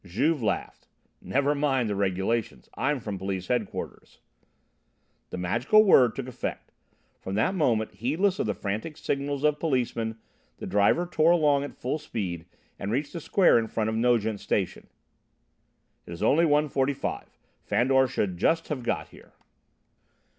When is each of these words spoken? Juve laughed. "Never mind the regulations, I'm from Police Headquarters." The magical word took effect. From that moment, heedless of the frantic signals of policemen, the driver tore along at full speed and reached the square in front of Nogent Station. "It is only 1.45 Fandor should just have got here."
Juve 0.03 0.41
laughed. 0.41 0.87
"Never 1.21 1.53
mind 1.53 1.87
the 1.87 1.95
regulations, 1.95 2.67
I'm 2.73 2.99
from 2.99 3.19
Police 3.19 3.49
Headquarters." 3.49 4.17
The 5.29 5.37
magical 5.37 5.83
word 5.83 6.15
took 6.15 6.27
effect. 6.27 6.71
From 7.19 7.35
that 7.35 7.53
moment, 7.53 7.93
heedless 7.93 8.39
of 8.39 8.47
the 8.47 8.55
frantic 8.55 8.97
signals 8.97 9.43
of 9.43 9.59
policemen, 9.59 10.17
the 10.57 10.65
driver 10.65 11.05
tore 11.05 11.29
along 11.33 11.63
at 11.65 11.75
full 11.75 11.99
speed 11.99 12.47
and 12.79 12.91
reached 12.91 13.13
the 13.13 13.21
square 13.21 13.59
in 13.59 13.67
front 13.67 13.91
of 13.91 13.95
Nogent 13.95 14.39
Station. 14.39 14.87
"It 16.07 16.13
is 16.13 16.23
only 16.23 16.45
1.45 16.45 17.27
Fandor 17.61 18.07
should 18.07 18.37
just 18.39 18.69
have 18.69 18.81
got 18.81 19.09
here." 19.09 19.33